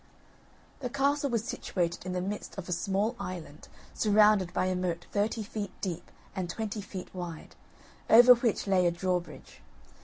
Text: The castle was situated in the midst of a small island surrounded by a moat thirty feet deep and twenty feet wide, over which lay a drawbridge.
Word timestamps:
The 0.79 0.89
castle 0.89 1.29
was 1.29 1.43
situated 1.43 2.07
in 2.07 2.13
the 2.13 2.21
midst 2.23 2.57
of 2.57 2.67
a 2.67 2.71
small 2.71 3.15
island 3.19 3.67
surrounded 3.93 4.51
by 4.51 4.65
a 4.65 4.75
moat 4.75 5.05
thirty 5.11 5.43
feet 5.43 5.69
deep 5.79 6.09
and 6.35 6.49
twenty 6.49 6.81
feet 6.81 7.13
wide, 7.13 7.55
over 8.09 8.33
which 8.33 8.65
lay 8.65 8.87
a 8.87 8.91
drawbridge. 8.91 9.61